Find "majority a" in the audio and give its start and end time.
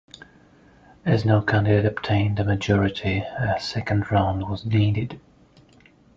2.43-3.59